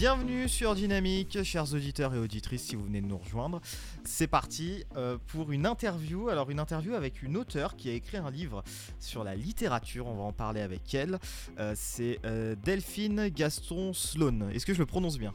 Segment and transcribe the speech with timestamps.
[0.00, 3.60] Bienvenue sur Dynamique, chers auditeurs et auditrices, si vous venez de nous rejoindre.
[4.04, 6.30] C'est parti euh, pour une interview.
[6.30, 8.62] Alors, une interview avec une auteure qui a écrit un livre
[8.98, 10.06] sur la littérature.
[10.06, 11.18] On va en parler avec elle.
[11.58, 14.48] Euh, c'est euh, Delphine Gaston Sloan.
[14.54, 15.34] Est-ce que je le prononce bien?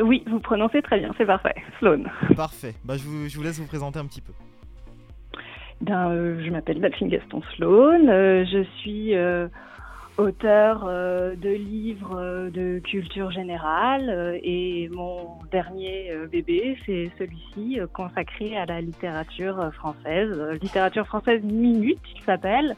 [0.00, 1.54] Oui, vous prononcez très bien, c'est parfait.
[1.78, 2.06] Sloan.
[2.34, 2.74] Parfait.
[2.84, 4.32] Bah, je, vous, je vous laisse vous présenter un petit peu.
[5.80, 8.06] Ben, je m'appelle Delphine Gaston Sloan.
[8.08, 9.14] je suis
[10.18, 17.78] auteur euh, de livres euh, de culture générale euh, et mon dernier bébé, c'est celui-ci
[17.92, 22.76] consacré à la littérature française, littérature française minute, il s'appelle,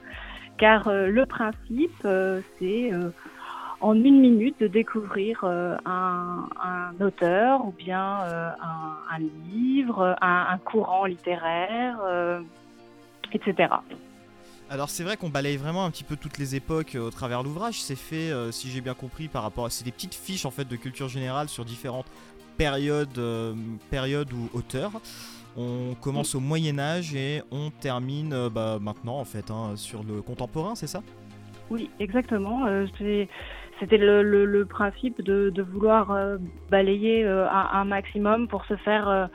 [0.58, 2.06] car le principe,
[2.58, 2.90] c'est
[3.80, 6.48] en une minute de découvrir un,
[7.00, 9.18] auteur ou bien un,
[9.52, 11.98] livre, un courant littéraire,
[13.32, 13.68] etc.
[14.74, 17.44] Alors c'est vrai qu'on balaye vraiment un petit peu toutes les époques euh, au travers
[17.44, 17.80] l'ouvrage.
[17.80, 19.70] C'est fait, euh, si j'ai bien compris, par rapport à...
[19.70, 22.10] C'est des petites fiches en fait de culture générale sur différentes
[22.56, 23.54] périodes, euh,
[23.88, 24.90] périodes ou auteurs.
[25.56, 30.22] On commence au Moyen Âge et on termine bah, maintenant en fait hein, sur le
[30.22, 31.04] contemporain, c'est ça?
[31.70, 32.66] Oui, exactement.
[33.78, 36.12] C'était le, principe de, vouloir
[36.68, 39.28] balayer un, maximum pour se faire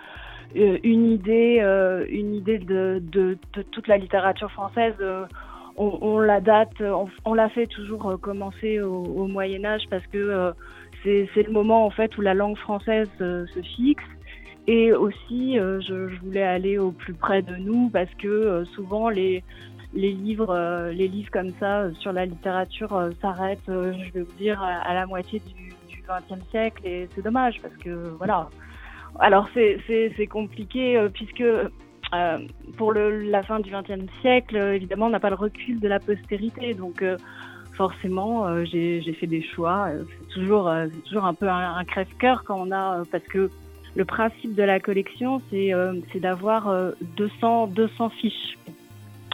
[0.56, 3.02] une idée, euh, une idée de,
[3.72, 4.96] toute la littérature française.
[5.02, 5.26] Euh,
[5.78, 6.82] on, la date,
[7.24, 10.52] on, l'a fait toujours commencer au, Moyen Âge parce que
[11.04, 14.04] c'est le moment en fait où la langue française se fixe.
[14.68, 19.42] Et aussi, je, voulais aller au plus près de nous parce que souvent les
[19.94, 25.06] livres, les livres comme ça sur la littérature s'arrêtent, je vais vous dire, à, la
[25.06, 25.74] moitié du
[26.10, 28.50] XXe siècle et c'est dommage parce que voilà,
[29.18, 32.40] alors c'est compliqué euh, puisque euh,
[32.78, 36.74] pour la fin du XXe siècle, évidemment, on n'a pas le recul de la postérité.
[36.74, 37.18] Donc euh,
[37.74, 39.90] forcément, j'ai fait des choix.
[39.92, 40.72] C'est toujours,
[41.06, 43.04] toujours un peu un, crève-cœur quand on a...
[43.12, 43.50] parce que
[43.96, 46.74] le principe de la collection, c'est d'avoir
[47.18, 48.58] 200, 200 fiches.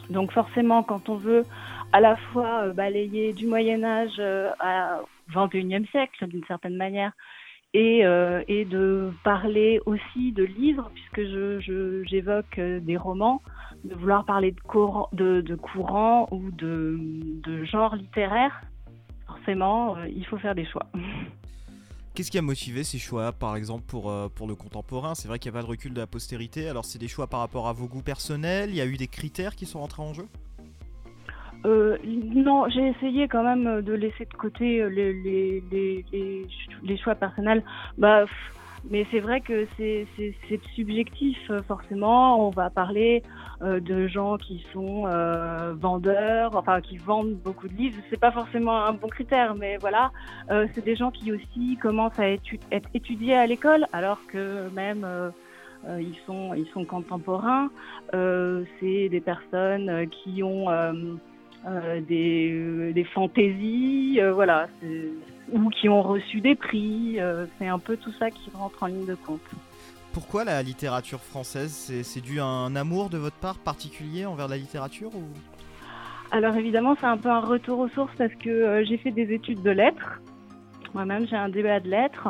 [0.09, 1.43] Donc forcément, quand on veut
[1.91, 7.13] à la fois balayer du Moyen Âge au XXIe siècle, d'une certaine manière,
[7.77, 11.29] euh, et, de parler aussi de livres, puisque
[12.07, 13.41] j'évoque je, euh, des romans,
[13.83, 15.57] de vouloir parler de, courant, de, de
[16.31, 16.97] ou de,
[17.43, 18.61] de, genre littéraire,
[19.27, 20.87] forcément, euh, il faut faire des choix.
[22.13, 25.15] Qu'est-ce qui a motivé ces choix, par exemple, pour, pour le contemporain?
[25.15, 27.27] C'est vrai qu'il n'y a pas de recul de la postérité, alors c'est des choix
[27.27, 30.01] par rapport à vos goûts personnels, il y a eu des critères qui sont rentrés
[30.01, 30.25] en jeu?
[31.65, 35.63] Euh, non, j'ai essayé quand même de laisser de côté euh, les, les,
[36.11, 36.47] les,
[36.83, 37.63] les choix personnels.
[37.97, 38.25] Bah,
[38.91, 40.05] mais c'est vrai que c'est
[40.75, 42.47] subjectif, euh, forcément.
[42.47, 43.23] On va parler
[43.61, 45.05] de gens qui sont
[45.79, 47.97] vendeurs, enfin qui vendent beaucoup de livres.
[48.09, 50.11] C'est pas forcément un bon critère, mais voilà.
[50.49, 55.07] c'est des gens qui aussi commencent à être étudiés à l'école, alors que même
[55.87, 57.69] ils, sont, ils sont contemporains.
[58.11, 60.67] c'est des personnes qui ont
[61.67, 64.67] euh, des, euh, des, fantaisies, euh, voilà,
[65.51, 67.17] ou qui ont reçu des prix.
[67.57, 69.41] c'est un peu tout ça qui rentre en ligne de compte.
[70.13, 71.91] Pourquoi la littérature française?
[72.03, 75.23] C'est dû à un amour de votre part particulier envers la littérature ou...
[76.31, 79.61] Alors évidemment, c'est un peu un retour aux sources parce que j'ai fait des études
[79.61, 80.21] de lettres.
[80.93, 82.27] Moi-même, j'ai un débat de lettres.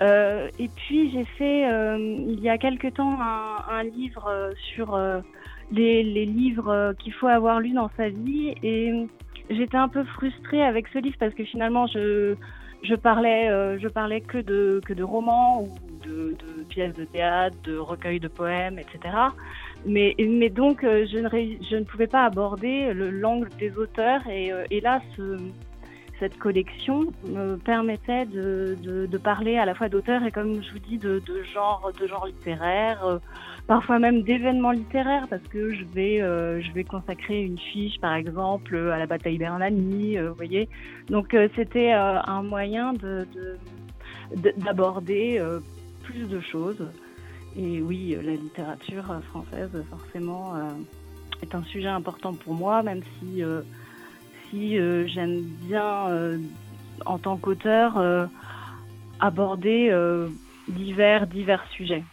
[0.00, 4.98] et puis j'ai fait, il y a quelque temps, un, un livre sur
[5.72, 8.54] les, livres euh, qu'il faut avoir lus dans sa vie.
[8.62, 9.06] Et
[9.50, 12.34] j'étais un peu frustrée avec ce livre parce que finalement, je,
[12.82, 15.68] je parlais, euh, je parlais que de, que de romans ou
[16.06, 16.36] de,
[16.68, 19.14] pièces de théâtre, de recueils de poèmes, etc.
[19.86, 24.26] Mais, mais donc, euh, je, ne, je ne pouvais pas aborder l'angle des auteurs.
[24.28, 25.38] Et, et là, ce,
[26.24, 30.96] cette collection me permettait de, parler à la fois d'auteurs et, comme je vous dis,
[30.96, 33.20] de, de genre, de genre littéraire
[33.66, 38.14] parfois même d'événements littéraires parce que je vais euh, je vais consacrer une fiche par
[38.14, 40.68] exemple à la bataille d'Hernani, euh, vous voyez.
[41.08, 43.26] Donc euh, c'était un moyen de
[44.56, 45.40] d'aborder
[46.02, 46.88] plus de choses.
[47.56, 50.54] Et oui, la littérature française forcément
[51.42, 53.42] est un sujet important pour moi, même si
[54.54, 54.76] si
[55.08, 56.38] j'aime bien
[57.04, 58.28] en tant qu'auteur
[59.20, 59.90] aborder
[60.68, 62.04] divers divers sujets.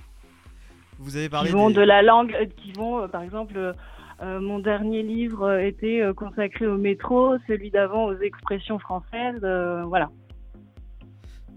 [1.01, 4.39] Vous avez parlé qui vont de la langue, euh, qui vont, euh, par exemple, euh,
[4.39, 9.39] mon dernier livre était consacré au métro, celui d'avant aux expressions françaises,
[9.87, 10.11] voilà.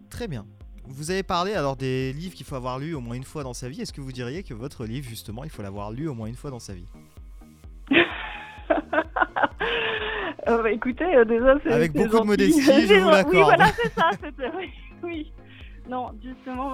[0.09, 0.47] Très bien.
[0.87, 3.53] Vous avez parlé alors des livres qu'il faut avoir lu au moins une fois dans
[3.53, 3.83] sa vie.
[3.83, 6.37] Est-ce que vous diriez que votre livre, justement, il faut l'avoir lu au moins une
[6.37, 6.87] fois dans sa vie?
[10.49, 11.73] Euh, bah, écoutez, déjà, c'est.
[11.73, 13.35] Avec beaucoup de modestie, je vous l'accorde.
[13.35, 14.11] Oui, voilà, c'est ça.
[14.57, 14.71] Oui,
[15.03, 15.33] oui.
[15.89, 16.73] Non, justement,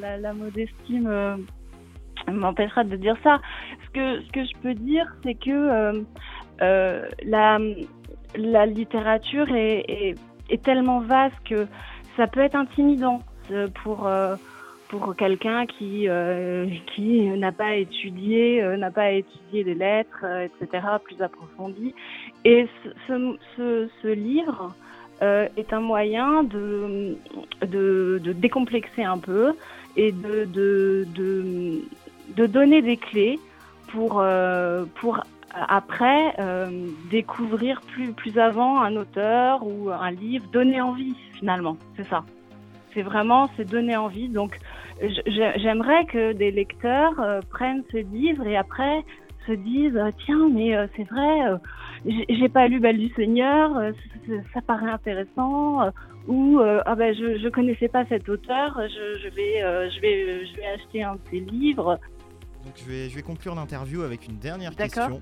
[0.00, 1.00] la, la, modestie
[2.30, 3.40] m'empêchera de dire ça.
[3.86, 6.04] Ce que, ce que je peux dire, c'est que
[6.62, 7.58] euh, la,
[8.36, 10.14] la littérature est, est,
[10.50, 11.66] est, tellement vaste que
[12.16, 13.20] ça peut être intimidant
[13.82, 14.08] pour
[14.88, 20.46] pour quelqu'un qui euh, qui n'a pas étudié euh, n'a pas étudié des lettres euh,
[20.46, 21.94] etc plus approfondi
[22.44, 22.66] et
[23.08, 24.74] ce, livre
[25.20, 27.16] est un moyen de,
[27.62, 29.54] de, décomplexer un peu
[29.96, 31.06] et de de,
[32.36, 33.38] de, donner des clés
[33.88, 34.22] pour
[34.96, 35.20] pour
[35.54, 36.34] après
[37.10, 41.76] découvrir plus plus avant un auteur ou un livre donner envie finalement.
[41.96, 42.24] C'est ça.
[42.92, 44.28] C'est vraiment c'est donner envie.
[44.28, 44.58] Donc
[45.56, 49.04] j'aimerais que des lecteurs euh, prennent ce livre et après
[49.46, 51.40] se disent euh, tiens mais euh, c'est vrai
[52.06, 53.70] j'ai pas lu Belle du Seigneur
[54.52, 55.90] ça, paraît intéressant
[56.28, 60.56] ou ah ben je je connaissais pas cet auteur je, je vais je vais je
[60.56, 61.98] vais acheter un de ses livres.
[62.64, 65.20] Donc je vais je vais conclure l'interview avec une dernière question.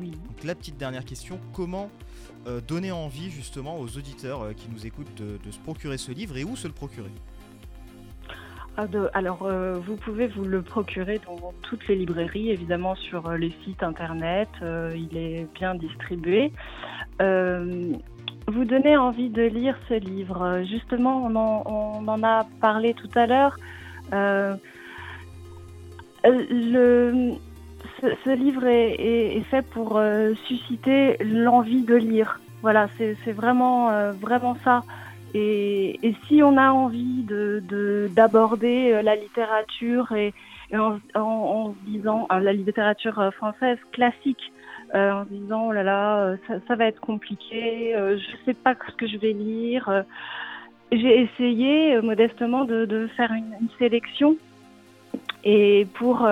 [0.00, 0.10] Oui.
[0.10, 1.38] Donc la petite dernière question.
[1.52, 1.90] Comment
[2.66, 6.44] donner envie justement aux auditeurs qui nous écoutent de, de se procurer ce livre et
[6.44, 7.10] où se le procurer?
[9.14, 13.52] Alors, euh, vous pouvez vous le procurer dans toutes les librairies, évidemment sur euh, les
[13.64, 14.48] sites internet.
[14.62, 16.52] Euh, il est bien distribué.
[17.18, 20.62] vous donnez envie de lire ce livre.
[20.68, 21.36] Justement, on
[22.08, 23.56] en, a parlé tout à l'heure.
[24.12, 24.58] ce,
[28.34, 30.00] livre est, fait pour
[30.46, 32.40] susciter l'envie de lire.
[32.62, 34.82] Voilà, c'est vraiment, vraiment ça.
[35.34, 37.62] Et, et, si on a envie de
[38.14, 40.34] d'aborder euh, la littérature et,
[40.74, 44.52] en, en, se disant euh, la littérature euh, française classique,
[44.92, 48.96] en se disant oh là là ça, ça va être compliqué, je sais pas ce
[48.96, 50.04] que je vais lire.
[50.90, 54.36] J'ai essayé modestement de, de faire une, une, sélection
[55.44, 56.28] et pour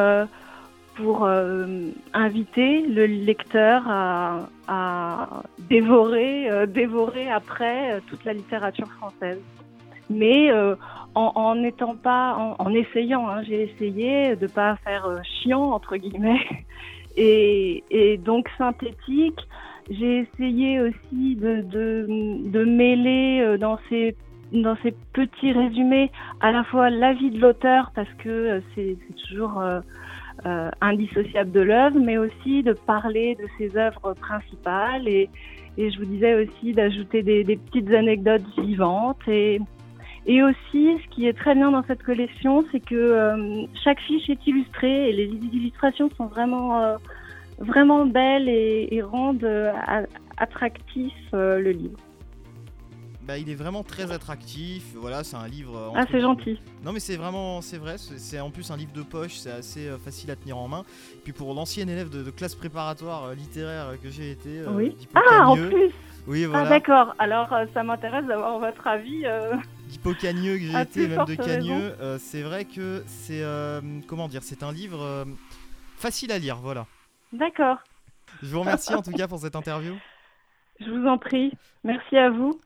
[0.99, 9.41] pour euh, inviter le lecteur à, dévorer, euh, dévorer après euh, toute la littérature française.
[10.11, 10.51] Mais
[11.15, 16.41] en, n'étant pas, en, essayant, hein, j'ai essayé de pas faire chiant entre guillemets
[17.17, 19.39] et, et donc synthétique.
[19.91, 22.07] J'ai essayé aussi de, de,
[22.49, 24.17] de mêler dans ces
[24.51, 26.11] dans ces petits résumés
[26.41, 28.97] à la fois l'avis de l'auteur parce que c'est
[29.29, 29.63] toujours
[30.47, 35.29] euh, indissociable de l'œuvre, mais aussi de parler de ses œuvres principales et,
[35.77, 39.61] je vous disais aussi d'ajouter des, petites anecdotes vivantes et,
[40.27, 44.29] et aussi ce qui est très bien dans cette collection, c'est que euh, chaque fiche
[44.29, 46.97] est illustrée et les illustrations sont vraiment euh,
[47.61, 49.73] vraiment belles et, rendent
[50.37, 51.99] attractif le livre.
[53.29, 54.85] Bah, il est vraiment très attractif.
[54.95, 55.93] Voilà, c'est un livre.
[55.95, 56.59] Ah, c'est gentil.
[56.83, 57.97] Non, mais c'est vraiment, c'est vrai.
[57.99, 59.35] C'est en plus un livre de poche.
[59.35, 60.83] C'est assez euh, facile à tenir en main.
[61.25, 64.61] Puis pour l'ancien élève de, classe préparatoire euh, littéraire que j'ai été.
[64.61, 64.97] Euh, oui.
[65.15, 65.93] Ah, en plus.
[66.27, 66.65] Oui, voilà.
[66.65, 67.15] Ah, d'accord.
[67.19, 69.25] Alors, ça m'intéresse d'avoir votre avis.
[69.91, 71.95] D'Hippocagneux que j'ai été, même de Cagneux.
[72.19, 73.45] c'est vrai que c'est,
[74.07, 75.27] comment dire, c'est un livre
[75.99, 76.57] facile à lire.
[76.63, 76.87] Voilà.
[77.35, 77.77] D'accord.
[78.43, 79.97] Je vous remercie en tout cas pour cette interview.
[80.81, 81.53] Je vous en prie.
[81.85, 82.59] Merci à vous.